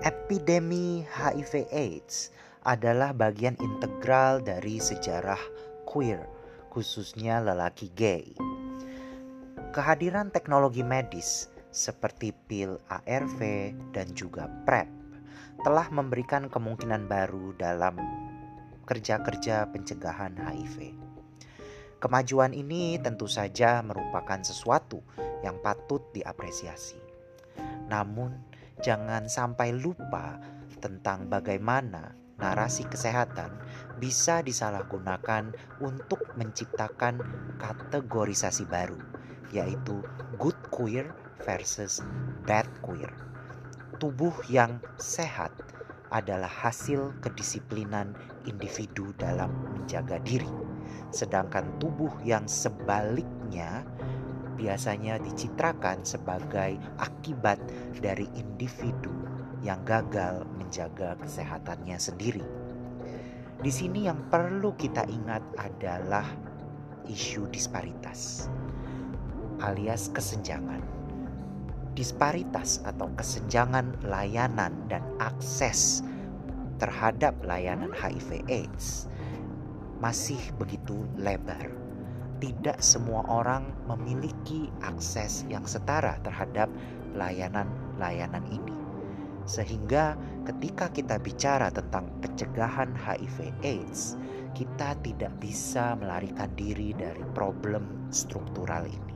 Epidemi 0.00 1.04
HIV/AIDS 1.12 2.32
adalah 2.64 3.12
bagian 3.12 3.52
integral 3.60 4.40
dari 4.40 4.80
sejarah 4.80 5.36
queer, 5.84 6.24
khususnya 6.72 7.44
lelaki 7.44 7.92
gay. 7.92 8.32
Kehadiran 9.76 10.32
teknologi 10.32 10.80
medis 10.80 11.52
seperti 11.68 12.32
pil 12.48 12.80
ARV 12.88 13.76
dan 13.92 14.08
juga 14.16 14.48
PrEP 14.64 14.88
telah 15.68 15.92
memberikan 15.92 16.48
kemungkinan 16.48 17.04
baru 17.04 17.52
dalam 17.60 18.00
kerja-kerja 18.88 19.68
pencegahan 19.68 20.32
HIV. 20.40 20.96
Kemajuan 22.00 22.56
ini 22.56 22.96
tentu 22.96 23.28
saja 23.28 23.84
merupakan 23.84 24.40
sesuatu 24.40 25.04
yang 25.44 25.60
patut 25.60 26.00
diapresiasi. 26.16 26.96
Namun, 27.92 28.49
jangan 28.80 29.28
sampai 29.28 29.76
lupa 29.76 30.40
tentang 30.80 31.28
bagaimana 31.28 32.16
narasi 32.40 32.88
kesehatan 32.88 33.52
bisa 34.00 34.40
disalahgunakan 34.40 35.52
untuk 35.84 36.24
menciptakan 36.40 37.20
kategorisasi 37.60 38.64
baru, 38.64 38.96
yaitu 39.52 40.00
good 40.40 40.56
queer 40.72 41.12
versus 41.44 42.00
bad 42.48 42.64
queer. 42.80 43.12
Tubuh 44.00 44.32
yang 44.48 44.80
sehat 44.96 45.52
adalah 46.10 46.48
hasil 46.48 47.14
kedisiplinan 47.20 48.16
individu 48.48 49.12
dalam 49.20 49.52
menjaga 49.76 50.16
diri, 50.24 50.50
sedangkan 51.12 51.76
tubuh 51.78 52.10
yang 52.24 52.48
sebaliknya 52.48 53.84
biasanya 54.60 55.16
dicitrakan 55.16 56.04
sebagai 56.04 56.76
akibat 57.00 57.56
dari 57.96 58.28
individu 58.36 59.12
yang 59.64 59.80
gagal 59.88 60.44
menjaga 60.60 61.16
kesehatannya 61.24 61.96
sendiri. 61.96 62.44
Di 63.60 63.72
sini 63.72 64.04
yang 64.04 64.28
perlu 64.28 64.76
kita 64.76 65.08
ingat 65.08 65.40
adalah 65.56 66.28
isu 67.08 67.48
disparitas 67.48 68.48
alias 69.60 70.08
kesenjangan. 70.12 70.80
Disparitas 71.92 72.80
atau 72.88 73.12
kesenjangan 73.12 74.08
layanan 74.08 74.72
dan 74.88 75.04
akses 75.20 76.00
terhadap 76.80 77.36
layanan 77.44 77.92
HIV/AIDS 77.92 79.04
masih 80.00 80.40
begitu 80.56 81.04
lebar 81.20 81.68
tidak 82.40 82.80
semua 82.80 83.22
orang 83.28 83.68
memiliki 83.86 84.72
akses 84.82 85.44
yang 85.46 85.62
setara 85.68 86.16
terhadap 86.24 86.66
layanan-layanan 87.14 88.42
ini. 88.48 88.76
Sehingga 89.44 90.16
ketika 90.48 90.88
kita 90.92 91.16
bicara 91.20 91.68
tentang 91.72 92.08
pencegahan 92.24 92.92
HIV/AIDS, 92.96 94.16
kita 94.56 94.98
tidak 95.04 95.32
bisa 95.38 95.94
melarikan 95.96 96.50
diri 96.58 96.92
dari 96.96 97.22
problem 97.32 98.10
struktural 98.10 98.84
ini. 98.86 99.09